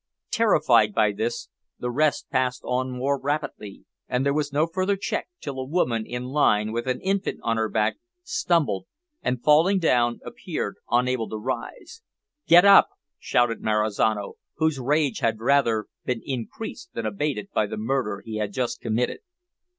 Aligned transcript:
Terrified 0.31 0.95
by 0.95 1.11
this, 1.11 1.47
the 1.77 1.91
rest 1.91 2.27
passed 2.31 2.63
on 2.65 2.89
more 2.91 3.19
rapidly, 3.21 3.85
and 4.09 4.25
there 4.25 4.33
was 4.33 4.51
no 4.51 4.65
further 4.65 4.95
check 4.97 5.27
till 5.39 5.59
a 5.59 5.63
woman 5.63 6.07
in 6.07 6.23
the 6.23 6.29
line, 6.29 6.71
with 6.71 6.87
an 6.87 6.99
infant 7.01 7.39
on 7.43 7.57
her 7.57 7.69
back, 7.69 7.97
stumbled, 8.23 8.87
and, 9.21 9.43
falling 9.43 9.77
down, 9.77 10.19
appeared 10.25 10.77
unable 10.89 11.29
to 11.29 11.37
rise. 11.37 12.01
"Get 12.47 12.65
up!" 12.65 12.89
shouted 13.19 13.61
Marizano, 13.61 14.37
whose 14.55 14.79
rage 14.79 15.19
had 15.19 15.39
rather 15.39 15.85
been 16.03 16.23
increased 16.25 16.91
than 16.95 17.05
abated 17.05 17.49
by 17.53 17.67
the 17.67 17.77
murder 17.77 18.23
he 18.25 18.37
had 18.37 18.53
just 18.53 18.81
committed. 18.81 19.19